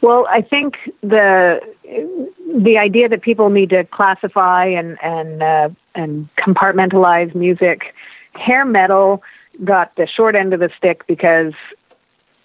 [0.04, 6.28] Well, I think the the idea that people need to classify and and uh, and
[6.36, 7.94] compartmentalize music,
[8.34, 9.22] hair metal
[9.62, 11.52] got the short end of the stick because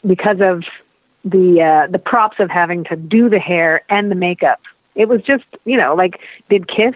[0.05, 0.63] because of
[1.23, 4.61] the uh, the props of having to do the hair and the makeup.
[4.95, 6.19] It was just you know like
[6.49, 6.95] did Kiss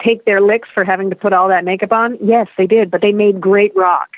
[0.00, 2.18] take their licks for having to put all that makeup on?
[2.22, 4.08] Yes, they did, but they made great rock.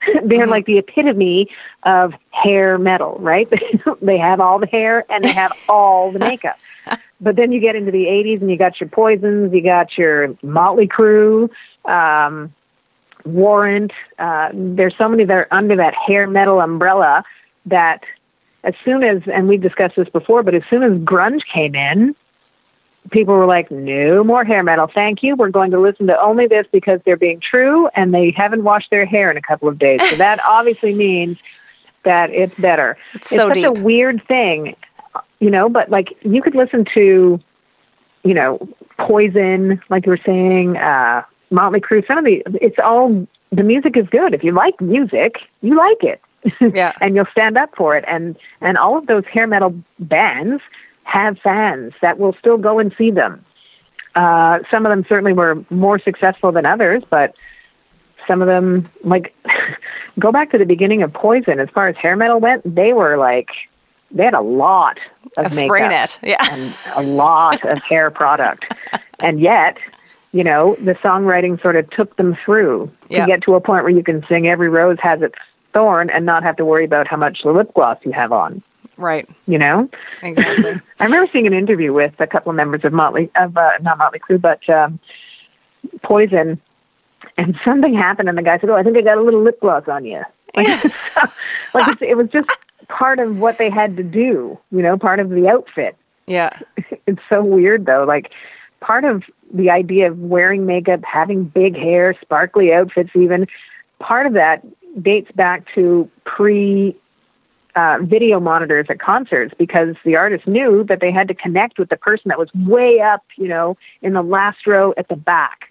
[0.24, 0.50] they're mm-hmm.
[0.50, 1.48] like the epitome
[1.84, 3.48] of hair metal, right?
[4.02, 6.56] they have all the hair and they have all the makeup.
[7.20, 10.36] but then you get into the 80s and you got your Poisons, you got your
[10.42, 11.50] Motley Crue,
[11.84, 12.54] um,
[13.24, 13.92] Warrant.
[14.18, 17.24] Uh, there's so many that are under that hair metal umbrella
[17.66, 18.02] that
[18.64, 22.14] as soon as, and we've discussed this before, but as soon as grunge came in,
[23.10, 24.90] people were like, no more hair metal.
[24.92, 25.36] Thank you.
[25.36, 28.90] We're going to listen to only this because they're being true and they haven't washed
[28.90, 30.00] their hair in a couple of days.
[30.10, 31.38] So that obviously means
[32.04, 32.96] that it's better.
[33.14, 33.66] It's, so it's such deep.
[33.66, 34.76] a weird thing,
[35.40, 37.40] you know, but like you could listen to,
[38.24, 43.26] you know, Poison, like you were saying, uh, Motley Crue, some of the, it's all,
[43.50, 44.34] the music is good.
[44.34, 46.20] If you like music, you like it.
[46.74, 46.92] Yeah.
[47.00, 48.04] and you'll stand up for it.
[48.06, 50.62] And, and all of those hair metal bands,
[51.08, 53.44] have fans that will still go and see them.
[54.14, 57.34] Uh, some of them certainly were more successful than others, but
[58.26, 59.34] some of them, like,
[60.18, 61.60] go back to the beginning of Poison.
[61.60, 63.48] As far as hair metal went, they were like,
[64.10, 64.98] they had a lot
[65.38, 68.66] of, of makeup spray net, yeah, and a lot of hair product,
[69.20, 69.78] and yet,
[70.32, 73.92] you know, the songwriting sort of took them through to get to a point where
[73.92, 75.34] you can sing "Every Rose Has Its
[75.72, 78.62] Thorn" and not have to worry about how much lip gloss you have on.
[78.98, 79.28] Right.
[79.46, 79.88] You know?
[80.22, 80.80] Exactly.
[81.00, 83.96] I remember seeing an interview with a couple of members of Motley, of uh, not
[83.96, 84.98] Motley Crue, but um,
[86.02, 86.60] Poison,
[87.38, 89.60] and something happened, and the guy said, "Oh, I think I got a little lip
[89.60, 90.22] gloss on you."
[90.54, 90.84] Like,
[91.74, 92.50] like it's, it was just
[92.88, 94.58] part of what they had to do.
[94.70, 95.96] You know, part of the outfit.
[96.26, 96.58] Yeah.
[97.06, 98.04] it's so weird though.
[98.06, 98.30] Like
[98.80, 103.46] part of the idea of wearing makeup, having big hair, sparkly outfits, even
[103.98, 104.64] part of that
[105.02, 106.96] dates back to pre
[107.76, 111.88] uh, video monitors at concerts because the artist knew that they had to connect with
[111.90, 115.70] the person that was way up, you know, in the last row at the back.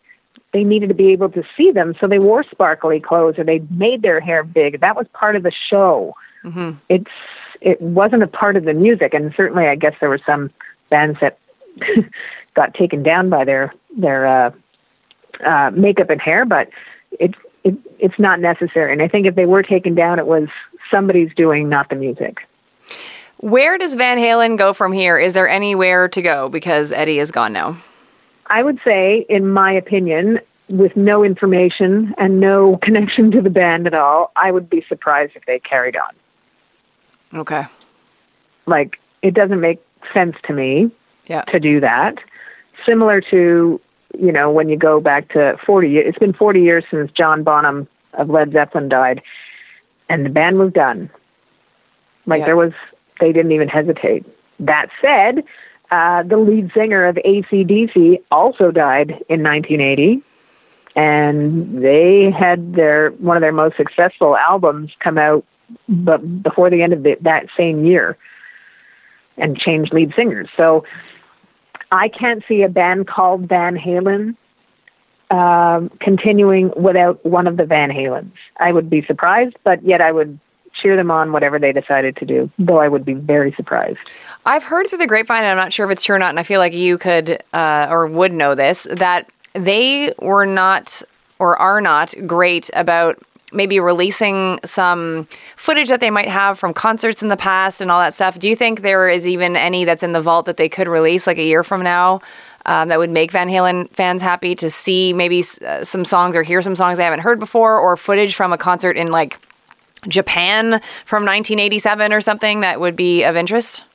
[0.53, 3.59] They needed to be able to see them, so they wore sparkly clothes or they
[3.69, 4.79] made their hair big.
[4.79, 6.15] That was part of the show.
[6.43, 6.77] Mm-hmm.
[6.87, 7.11] It's
[7.59, 10.51] it wasn't a part of the music, and certainly, I guess there were some
[10.89, 11.37] bands that
[12.57, 14.51] got taken down by their their uh,
[15.45, 16.67] uh, makeup and hair, but
[17.11, 18.91] it, it it's not necessary.
[18.91, 20.49] And I think if they were taken down, it was
[20.91, 22.39] somebody's doing, not the music.
[23.37, 25.17] Where does Van Halen go from here?
[25.17, 27.77] Is there anywhere to go because Eddie is gone now?
[28.47, 30.39] I would say, in my opinion,
[30.69, 35.33] with no information and no connection to the band at all, I would be surprised
[35.35, 37.39] if they carried on.
[37.39, 37.65] Okay.
[38.65, 39.79] Like, it doesn't make
[40.13, 40.89] sense to me
[41.27, 41.43] yeah.
[41.43, 42.15] to do that.
[42.87, 43.81] Similar to,
[44.17, 47.87] you know, when you go back to 40 it's been 40 years since John Bonham
[48.13, 49.21] of Led Zeppelin died
[50.09, 51.09] and the band was done.
[52.25, 52.45] Like Yeah.
[52.47, 52.73] there was,
[53.19, 54.25] they didn't even hesitate.
[54.59, 55.43] That said,
[55.91, 60.21] uh, the lead singer of ACDC also died in 1980,
[60.95, 65.45] and they had their one of their most successful albums come out,
[65.87, 68.17] but before the end of the, that same year,
[69.37, 70.49] and changed lead singers.
[70.57, 70.83] So
[71.91, 74.35] I can't see a band called Van Halen
[75.29, 78.31] um, continuing without one of the Van Halens.
[78.59, 80.39] I would be surprised, but yet I would
[80.81, 83.97] cheer them on whatever they decided to do, though I would be very surprised.
[84.45, 86.39] I've heard through the grapevine, and I'm not sure if it's true or not, and
[86.39, 91.01] I feel like you could uh, or would know this, that they were not
[91.39, 93.21] or are not great about
[93.53, 97.99] maybe releasing some footage that they might have from concerts in the past and all
[97.99, 98.39] that stuff.
[98.39, 101.27] Do you think there is even any that's in the vault that they could release
[101.27, 102.21] like a year from now?
[102.65, 106.43] Um, that would make Van Halen fans happy to see maybe uh, some songs or
[106.43, 109.39] hear some songs they haven't heard before, or footage from a concert in like
[110.09, 113.85] Japan from 1987 or something that would be of interest?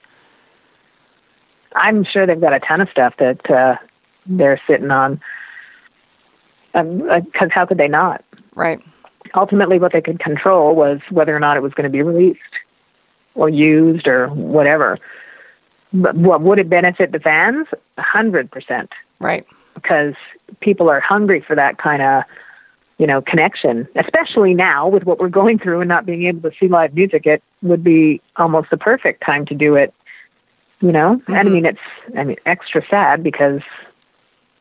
[1.75, 3.77] I'm sure they've got a ton of stuff that uh,
[4.25, 5.21] they're sitting on.
[6.73, 8.25] Because um, how could they not?
[8.55, 8.81] Right.
[9.35, 12.41] Ultimately, what they could control was whether or not it was going to be released
[13.35, 14.99] or used or whatever.
[15.93, 17.67] But what would it benefit the fans?
[17.99, 18.91] A hundred percent.
[19.21, 19.47] Right.
[19.75, 20.15] Because
[20.61, 22.25] people are hungry for that kind of,
[22.99, 23.89] you know, connection.
[23.97, 27.27] Especially now with what we're going through and not being able to see live music,
[27.27, 29.95] it would be almost the perfect time to do it.
[30.81, 31.55] You know, and I mm-hmm.
[31.55, 31.79] mean, it's
[32.17, 33.61] I mean extra sad because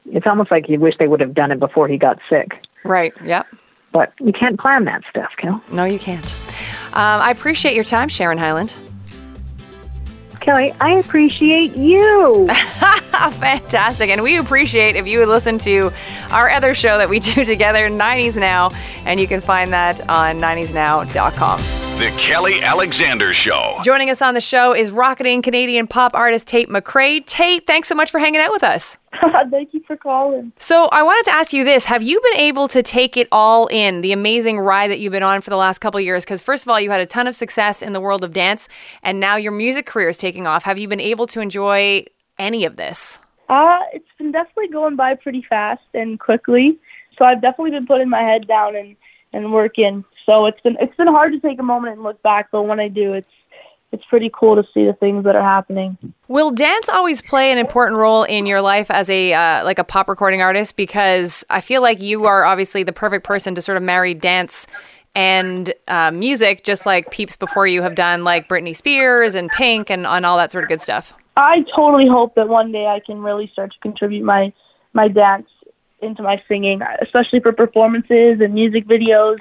[0.05, 2.51] it's almost like you wish they would have done it before he got sick.
[2.83, 3.13] Right.
[3.23, 3.47] Yep.
[3.91, 5.61] But you can't plan that stuff, Kel.
[5.71, 6.33] No, you can't.
[6.93, 8.73] Um, I appreciate your time, Sharon Hyland.
[10.41, 12.47] Kelly, I appreciate you.
[12.51, 14.09] Fantastic.
[14.09, 15.91] And we appreciate if you would listen to
[16.31, 18.71] our other show that we do together, 90s Now,
[19.05, 21.80] and you can find that on 90snow.com.
[22.01, 23.77] The Kelly Alexander Show.
[23.83, 27.23] Joining us on the show is rocketing Canadian pop artist Tate McRae.
[27.23, 28.97] Tate, thanks so much for hanging out with us.
[29.51, 30.51] Thank you for calling.
[30.57, 33.67] So, I wanted to ask you this Have you been able to take it all
[33.67, 36.25] in, the amazing ride that you've been on for the last couple of years?
[36.25, 38.67] Because, first of all, you had a ton of success in the world of dance,
[39.03, 40.63] and now your music career is taking off.
[40.63, 42.03] Have you been able to enjoy
[42.39, 43.19] any of this?
[43.47, 46.79] Uh, it's been definitely going by pretty fast and quickly.
[47.19, 48.95] So I've definitely been putting my head down and,
[49.33, 50.03] and working.
[50.31, 52.79] So it's been it's been hard to take a moment and look back, but when
[52.79, 53.27] I do, it's
[53.91, 55.97] it's pretty cool to see the things that are happening.
[56.29, 59.83] Will dance always play an important role in your life as a uh, like a
[59.83, 60.77] pop recording artist?
[60.77, 64.67] Because I feel like you are obviously the perfect person to sort of marry dance
[65.15, 69.89] and uh, music, just like peeps before you have done, like Britney Spears and Pink
[69.89, 71.13] and, on all that sort of good stuff.
[71.35, 74.53] I totally hope that one day I can really start to contribute my
[74.93, 75.49] my dance
[76.01, 79.37] into my singing, especially for performances and music videos.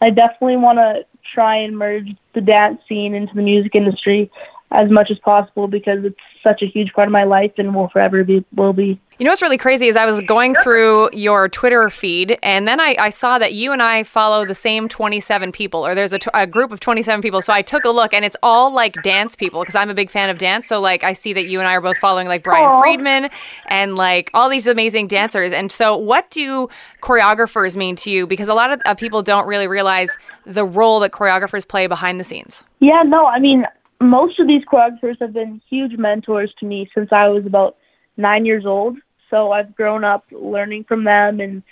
[0.00, 1.04] I definitely want to
[1.34, 4.30] try and merge the dance scene into the music industry
[4.74, 7.88] as much as possible because it's such a huge part of my life and will
[7.88, 9.00] forever be will be.
[9.18, 12.80] You know what's really crazy is I was going through your Twitter feed, and then
[12.80, 16.18] I, I saw that you and I follow the same 27 people, or there's a,
[16.18, 17.40] t- a group of 27 people.
[17.40, 20.10] So I took a look, and it's all like dance people because I'm a big
[20.10, 20.66] fan of dance.
[20.66, 22.80] So like I see that you and I are both following like Brian Aw.
[22.80, 23.30] Friedman
[23.66, 25.52] and like all these amazing dancers.
[25.52, 26.68] And so, what do
[27.00, 28.26] choreographers mean to you?
[28.26, 32.18] Because a lot of uh, people don't really realize the role that choreographers play behind
[32.18, 32.64] the scenes.
[32.80, 33.64] Yeah, no, I mean,
[34.10, 37.76] most of these choreographers have been huge mentors to me since I was about
[38.16, 38.96] nine years old.
[39.30, 41.62] So I've grown up learning from them and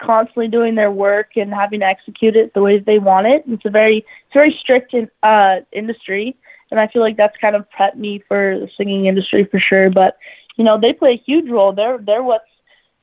[0.00, 3.44] constantly doing their work and having to execute it the way they want it.
[3.46, 6.36] It's a very, it's a very strict in, uh, industry,
[6.70, 9.90] and I feel like that's kind of prepped me for the singing industry for sure.
[9.90, 10.16] But
[10.56, 11.72] you know, they play a huge role.
[11.72, 12.44] They're they're what's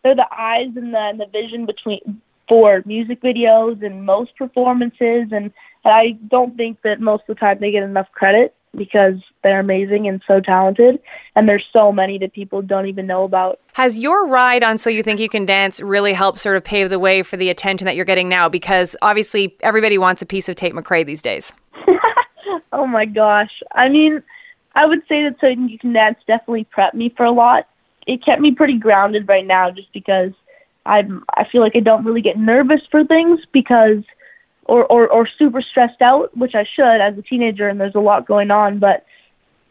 [0.04, 5.28] they're the eyes and the and the vision between for music videos and most performances
[5.32, 5.52] and
[5.86, 10.08] I don't think that most of the time they get enough credit because they're amazing
[10.08, 11.00] and so talented
[11.36, 13.60] and there's so many that people don't even know about.
[13.74, 16.90] Has your ride on So You Think You Can Dance really helped sort of pave
[16.90, 18.50] the way for the attention that you're getting now?
[18.50, 21.54] Because obviously everybody wants a piece of Tate McRae these days.
[22.74, 23.52] Oh my gosh.
[23.74, 24.24] I mean,
[24.74, 27.68] I would say that So You Can Dance definitely prepped me for a lot.
[28.08, 30.32] It kept me pretty grounded right now just because
[30.86, 34.04] I'm I feel like I don't really get nervous for things because
[34.66, 38.00] or, or, or super stressed out, which I should as a teenager and there's a
[38.00, 39.06] lot going on, but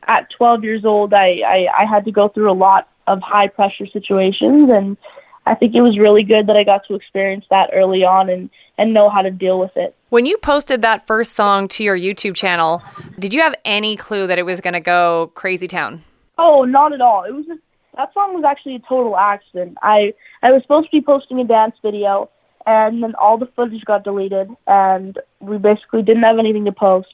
[0.07, 3.49] at 12 years old I, I, I had to go through a lot of high
[3.49, 4.97] pressure situations and
[5.45, 8.49] I think it was really good that I got to experience that early on and,
[8.79, 9.97] and know how to deal with it.
[10.09, 12.83] When you posted that first song to your YouTube channel,
[13.19, 16.05] did you have any clue that it was going to go crazy town?
[16.39, 17.25] Oh, not at all.
[17.25, 17.61] It was just
[17.97, 19.77] that song was actually a total accident.
[19.83, 22.31] I I was supposed to be posting a dance video,
[22.67, 27.13] and then all the footage got deleted, and we basically didn't have anything to post.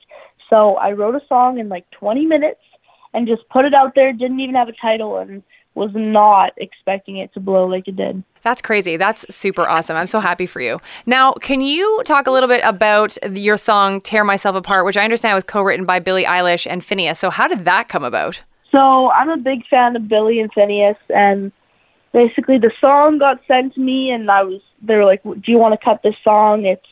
[0.51, 2.61] So I wrote a song in like 20 minutes
[3.15, 4.13] and just put it out there.
[4.13, 5.43] Didn't even have a title and
[5.75, 8.23] was not expecting it to blow like it did.
[8.43, 8.97] That's crazy.
[8.97, 9.97] That's super awesome.
[9.97, 10.81] I'm so happy for you.
[11.07, 15.05] Now, can you talk a little bit about your song Tear Myself Apart, which I
[15.05, 17.17] understand was co written by Billie Eilish and Finneas.
[17.17, 18.43] So, how did that come about?
[18.75, 21.53] So, I'm a big fan of Billie and Finneas, and
[22.13, 25.59] basically the song got sent to me, and I was, they were like, Do you
[25.59, 26.65] want to cut this song?
[26.65, 26.87] It's,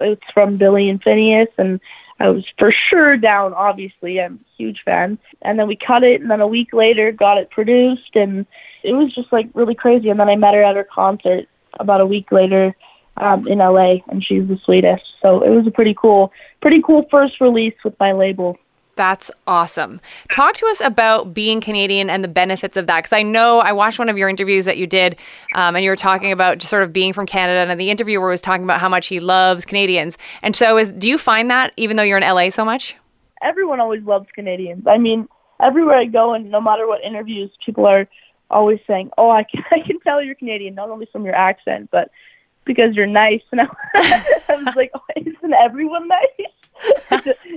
[0.00, 1.80] it's from Billie and Finneas, and
[2.20, 4.20] I was for sure down, obviously.
[4.20, 5.18] I'm a huge fan.
[5.42, 8.46] And then we cut it, and then a week later got it produced, and
[8.82, 10.08] it was just like really crazy.
[10.08, 11.46] And then I met her at her concert
[11.78, 12.74] about a week later
[13.16, 15.04] um, in LA, and she's the sweetest.
[15.22, 18.56] So it was a pretty cool, pretty cool first release with my label.
[18.98, 20.00] That's awesome.
[20.32, 22.96] Talk to us about being Canadian and the benefits of that.
[22.96, 25.14] Because I know I watched one of your interviews that you did,
[25.54, 27.70] um, and you were talking about just sort of being from Canada.
[27.70, 30.18] And the interviewer was talking about how much he loves Canadians.
[30.42, 32.96] And so, is do you find that even though you're in LA so much?
[33.40, 34.84] Everyone always loves Canadians.
[34.88, 35.28] I mean,
[35.62, 38.08] everywhere I go, and no matter what interviews, people are
[38.50, 41.90] always saying, "Oh, I can, I can tell you're Canadian, not only from your accent,
[41.92, 42.10] but
[42.64, 46.50] because you're nice." And I, was like, oh, "Isn't everyone nice?"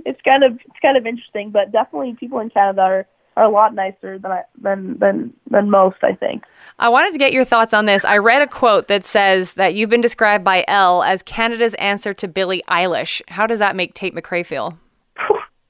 [0.05, 3.07] it's kind of it's kind of interesting, but definitely people in Canada are
[3.37, 6.43] are a lot nicer than I, than than than most, I think.
[6.79, 8.03] I wanted to get your thoughts on this.
[8.03, 12.13] I read a quote that says that you've been described by Elle as Canada's answer
[12.13, 13.21] to Billie Eilish.
[13.29, 14.77] How does that make Tate McRae feel?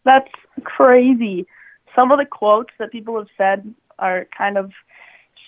[0.05, 0.31] That's
[0.63, 1.45] crazy.
[1.95, 4.71] Some of the quotes that people have said are kind of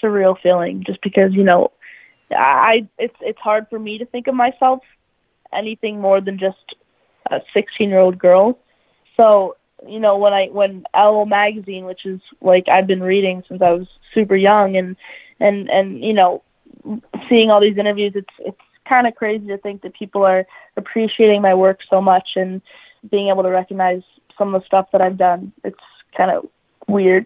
[0.02, 1.72] surreal feeling just because, you know,
[2.32, 4.82] I it's it's hard for me to think of myself
[5.54, 6.76] anything more than just
[7.32, 8.60] a 16 year old girl.
[9.18, 9.58] So,
[9.88, 13.72] you know, when I, when Elle magazine, which is like I've been reading since I
[13.72, 14.96] was super young and,
[15.40, 16.44] and, and, you know,
[17.30, 18.58] seeing all these interviews, it's, it's
[18.88, 20.46] kind of crazy to think that people are
[20.78, 22.62] appreciating my work so much and
[23.10, 24.02] being able to recognize
[24.38, 25.52] some of the stuff that I've done.
[25.64, 25.78] It's
[26.16, 26.48] kind of
[26.88, 27.26] weird.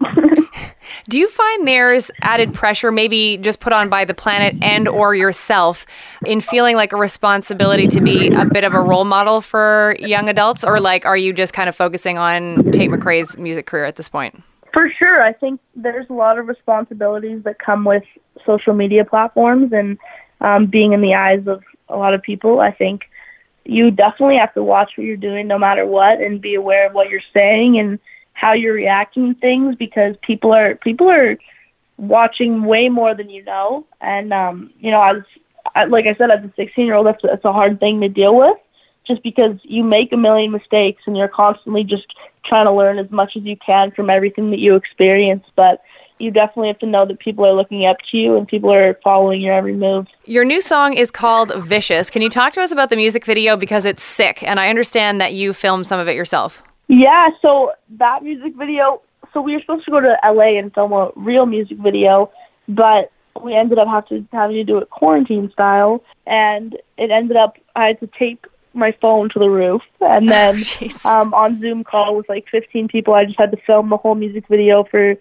[1.09, 5.15] Do you find there's added pressure, maybe just put on by the planet and or
[5.15, 5.85] yourself,
[6.25, 10.29] in feeling like a responsibility to be a bit of a role model for young
[10.29, 13.95] adults, or like are you just kind of focusing on Tate McRae's music career at
[13.95, 14.43] this point?
[14.73, 18.03] For sure, I think there's a lot of responsibilities that come with
[18.45, 19.97] social media platforms and
[20.41, 22.59] um, being in the eyes of a lot of people.
[22.59, 23.03] I think
[23.63, 26.93] you definitely have to watch what you're doing, no matter what, and be aware of
[26.93, 27.99] what you're saying and
[28.37, 31.37] how you're reacting to things because people are people are
[31.97, 35.13] watching way more than you know and um you know I
[35.75, 38.09] as like i said as a 16 year old that's that's a hard thing to
[38.09, 38.57] deal with
[39.07, 42.05] just because you make a million mistakes and you're constantly just
[42.45, 45.81] trying to learn as much as you can from everything that you experience but
[46.19, 48.99] you definitely have to know that people are looking up to you and people are
[49.03, 50.07] following your every move.
[50.25, 52.09] Your new song is called Vicious.
[52.09, 55.21] Can you talk to us about the music video because it's sick and I understand
[55.21, 56.63] that you filmed some of it yourself?
[56.87, 59.01] Yeah, so that music video,
[59.33, 62.31] so we were supposed to go to LA and film a real music video,
[62.67, 63.11] but
[63.43, 67.57] we ended up have to, having to do it quarantine style, and it ended up
[67.75, 70.63] I had to tape my phone to the roof, and then
[71.03, 73.97] oh, um, on Zoom call with like 15 people, I just had to film the
[73.97, 75.15] whole music video for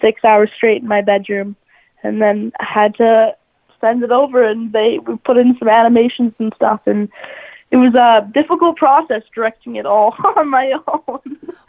[0.00, 1.54] six hours straight in my bedroom,
[2.02, 3.36] and then I had to
[3.80, 7.08] send it over, and they we put in some animations and stuff, and
[7.72, 11.20] it was a difficult process directing it all on my own.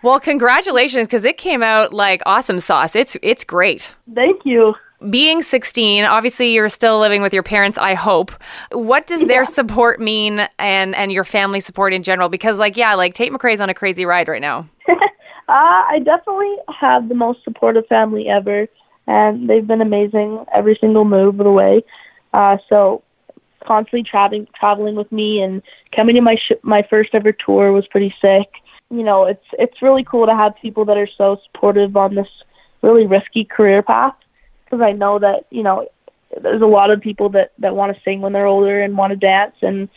[0.04, 2.96] Well, congratulations because it came out like awesome sauce.
[2.96, 3.94] It's it's great.
[4.14, 4.76] Thank you.
[5.10, 8.32] Being 16, obviously you're still living with your parents, I hope.
[8.72, 12.94] What does their support mean and and your family support in general because like yeah,
[12.96, 14.68] like Tate McRae's on a crazy ride right now.
[14.90, 14.94] uh,
[15.48, 18.68] I definitely have the most supportive family ever
[19.08, 21.82] and they've been amazing every single move of the way.
[22.34, 23.04] Uh, so
[23.66, 25.62] constantly traveling traveling with me and
[25.96, 28.50] coming to my sh- my first ever tour was pretty sick.
[28.90, 32.28] You know, it's it's really cool to have people that are so supportive on this
[32.82, 34.16] really risky career path
[34.66, 35.88] because I know that you know
[36.42, 39.12] there's a lot of people that that want to sing when they're older and want
[39.12, 39.90] to dance and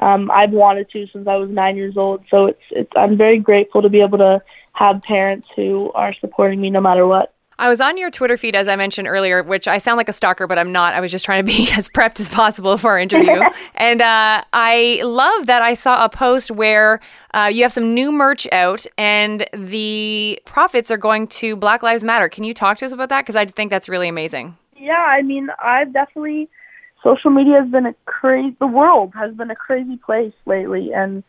[0.00, 3.38] um I've wanted to since I was 9 years old so it's it's I'm very
[3.38, 4.42] grateful to be able to
[4.72, 7.32] have parents who are supporting me no matter what.
[7.58, 10.12] I was on your Twitter feed, as I mentioned earlier, which I sound like a
[10.12, 10.92] stalker, but I'm not.
[10.92, 13.40] I was just trying to be as prepped as possible for our interview.
[13.74, 17.00] and uh, I love that I saw a post where
[17.32, 22.04] uh, you have some new merch out and the profits are going to Black Lives
[22.04, 22.28] Matter.
[22.28, 23.22] Can you talk to us about that?
[23.22, 24.56] Because I think that's really amazing.
[24.76, 26.50] Yeah, I mean, I've definitely,
[27.02, 30.92] social media has been a crazy, the world has been a crazy place lately.
[30.94, 31.24] And,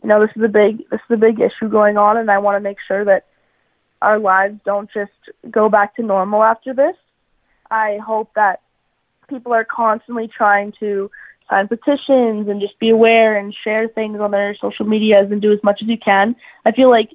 [0.00, 2.16] you know, this is a big, this is a big issue going on.
[2.16, 3.26] And I want to make sure that
[4.02, 5.12] our lives don't just
[5.50, 6.96] go back to normal after this.
[7.70, 8.60] I hope that
[9.28, 11.10] people are constantly trying to
[11.48, 15.52] sign petitions and just be aware and share things on their social medias and do
[15.52, 16.36] as much as you can.
[16.64, 17.10] I feel like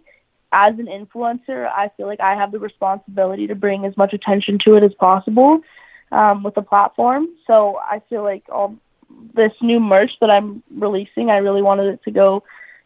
[0.51, 4.57] as an influencer, I feel like I have the responsibility to bring as much attention
[4.65, 5.59] to it as possible
[6.11, 7.27] um, with the platform.
[7.45, 8.75] So I feel like all
[9.35, 12.43] this new merch that I'm releasing, I really wanted it to go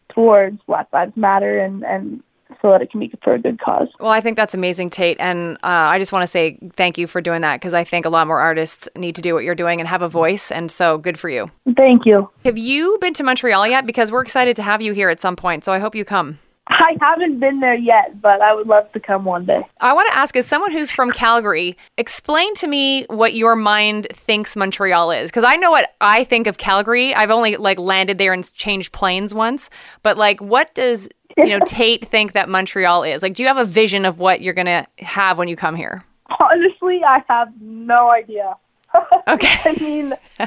[0.08, 2.22] towards Black Lives Matter and and
[2.60, 3.88] so that it can be for a good cause.
[4.00, 7.06] Well, I think that's amazing, Tate, and uh, I just want to say thank you
[7.06, 9.54] for doing that because I think a lot more artists need to do what you're
[9.54, 11.50] doing and have a voice, and so good for you.
[11.76, 12.28] Thank you.
[12.44, 13.86] Have you been to Montreal yet?
[13.86, 16.38] Because we're excited to have you here at some point, so I hope you come.
[16.68, 19.62] I haven't been there yet, but I would love to come one day.
[19.80, 24.06] I want to ask, as someone who's from Calgary, explain to me what your mind
[24.12, 27.14] thinks Montreal is, because I know what I think of Calgary.
[27.14, 29.70] I've only like landed there and changed planes once,
[30.02, 33.22] but like, what does you know Tate think that Montreal is?
[33.22, 36.04] Like, do you have a vision of what you're gonna have when you come here?
[36.40, 38.54] Honestly, I have no idea.
[39.26, 39.56] Okay.
[39.64, 40.12] I mean,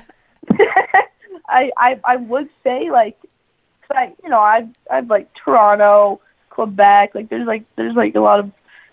[1.49, 3.18] I, I I would say like,
[3.92, 8.40] I you know I've I've like Toronto, Quebec, like there's like there's like a lot
[8.40, 8.52] of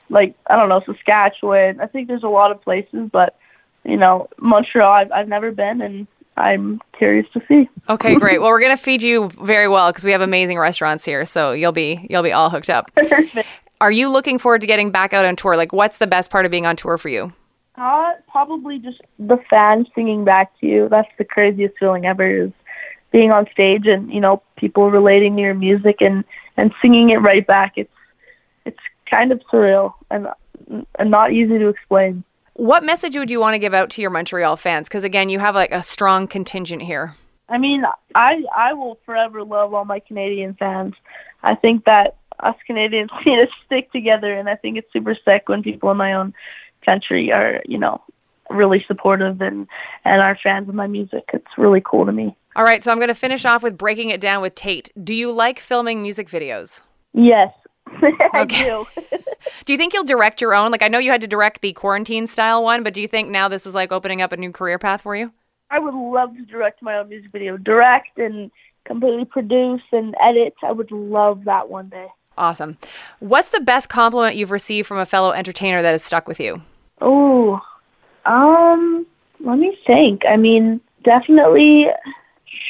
[0.09, 1.81] like I don't know Saskatchewan.
[1.81, 3.37] I think there's a lot of places, but
[3.85, 7.69] you know Montreal I've I've never been and I'm curious to see.
[7.89, 8.33] Okay, great.
[8.43, 11.73] Well, we're gonna feed you very well because we have amazing restaurants here, so you'll
[11.73, 12.91] be you'll be all hooked up.
[13.81, 15.57] Are you looking forward to getting back out on tour?
[15.57, 17.33] Like, what's the best part of being on tour for you?
[17.75, 20.89] Uh, probably just the fans singing back to you.
[20.89, 22.53] That's the craziest feeling ever is
[23.13, 26.25] being on stage and, you know, people relating to your music and,
[26.57, 27.75] and singing it right back.
[27.77, 27.93] It's,
[28.65, 30.29] it's kind of surreal and,
[30.99, 32.25] and not easy to explain.
[32.55, 34.89] What message would you want to give out to your Montreal fans?
[34.89, 37.15] Because again, you have like a strong contingent here.
[37.49, 37.85] I mean,
[38.15, 40.95] I, I will forever love all my Canadian fans.
[41.43, 45.49] I think that us Canadians need to stick together and I think it's super sick
[45.49, 46.35] when people in my own
[46.85, 48.01] country are, you know,
[48.51, 49.67] really supportive and,
[50.05, 51.31] and are fans of my music.
[51.33, 52.37] It's really cool to me.
[52.55, 54.91] All right, so I'm going to finish off with breaking it down with Tate.
[55.03, 56.83] Do you like filming music videos?
[57.15, 57.53] Yes,
[58.33, 58.87] I do.
[59.65, 60.71] Do you think you'll direct your own?
[60.71, 63.29] Like, I know you had to direct the quarantine style one, but do you think
[63.29, 65.33] now this is like opening up a new career path for you?
[65.71, 68.51] I would love to direct my own music video, direct and
[68.85, 70.55] completely produce and edit.
[70.63, 72.09] I would love that one day.
[72.37, 72.79] Awesome.
[73.21, 76.63] What's the best compliment you've received from a fellow entertainer that has stuck with you?
[77.01, 77.61] Oh,
[78.27, 79.07] um,
[79.41, 80.23] let me think.
[80.29, 81.87] I mean, definitely.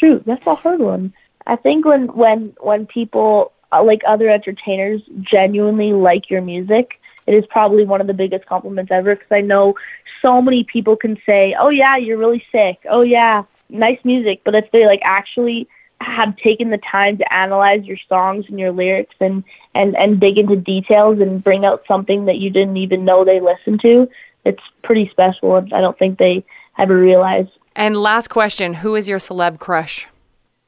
[0.03, 1.13] Shoot, that's a hard one.
[1.47, 7.35] I think when when when people uh, like other entertainers genuinely like your music, it
[7.35, 9.15] is probably one of the biggest compliments ever.
[9.15, 9.75] Because I know
[10.21, 14.57] so many people can say, "Oh yeah, you're really sick." "Oh yeah, nice music," but
[14.57, 15.69] if they like actually
[16.01, 19.45] have taken the time to analyze your songs and your lyrics and
[19.77, 23.41] and and dig into details and bring out something that you didn't even know they
[23.41, 24.09] listened to,
[24.45, 25.55] it's pretty special.
[25.55, 26.45] And I don't think they
[26.77, 27.47] ever realize.
[27.75, 30.07] And last question Who is your celeb crush?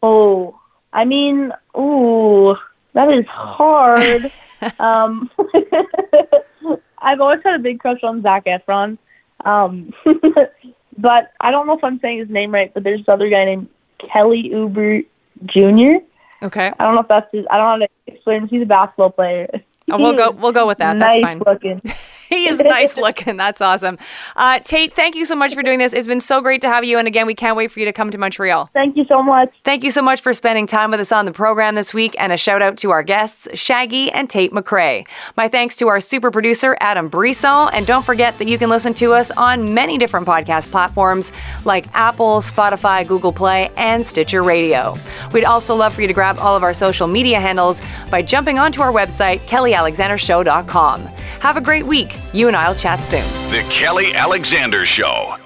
[0.02, 0.58] Oh,
[0.92, 2.54] I mean, ooh,
[2.92, 4.30] that is hard.
[4.78, 5.30] um,
[6.98, 8.98] I've always had a big crush on Zac Efron,
[9.44, 9.92] um,
[10.98, 12.72] but I don't know if I'm saying his name right.
[12.72, 15.04] But there's this other guy named Kelly Oubre
[15.46, 15.98] Jr.
[16.42, 16.72] Okay.
[16.78, 17.44] I don't know if that's his.
[17.50, 18.42] I don't know how to explain.
[18.42, 18.48] him.
[18.48, 19.48] He's a basketball player.
[19.90, 20.30] Oh, we'll go.
[20.30, 20.96] We'll go with that.
[20.96, 21.42] nice That's fine.
[21.46, 21.82] looking.
[22.34, 23.36] He is nice looking.
[23.36, 23.98] That's awesome.
[24.34, 25.92] Uh, Tate, thank you so much for doing this.
[25.92, 26.98] It's been so great to have you.
[26.98, 28.70] And again, we can't wait for you to come to Montreal.
[28.72, 29.52] Thank you so much.
[29.62, 32.32] Thank you so much for spending time with us on the program this week, and
[32.32, 35.06] a shout out to our guests, Shaggy and Tate McRae.
[35.36, 38.94] My thanks to our super producer, Adam Brisson, and don't forget that you can listen
[38.94, 41.30] to us on many different podcast platforms
[41.64, 44.96] like Apple, Spotify, Google Play, and Stitcher Radio.
[45.32, 47.80] We'd also love for you to grab all of our social media handles
[48.10, 51.02] by jumping onto our website, kellyalexandershow.com.
[51.40, 52.23] Have a great week.
[52.32, 53.22] You and I'll chat soon.
[53.50, 55.36] The Kelly Alexander Show.